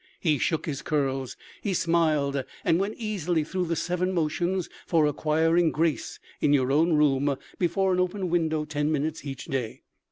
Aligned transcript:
He 0.19 0.39
shook 0.39 0.65
his 0.65 0.81
curls; 0.81 1.37
he 1.61 1.75
smiled 1.75 2.43
and 2.65 2.79
went 2.79 2.95
easily 2.97 3.43
through 3.43 3.65
the 3.67 3.75
seven 3.75 4.13
motions 4.13 4.67
for 4.87 5.05
acquiring 5.05 5.69
grace 5.69 6.17
in 6.39 6.53
your 6.53 6.71
own 6.71 6.93
room 6.93 7.37
before 7.59 7.93
an 7.93 7.99
open 7.99 8.31
window 8.31 8.65
ten 8.65 8.91
minutes 8.91 9.23
each 9.23 9.45
day. 9.45 9.83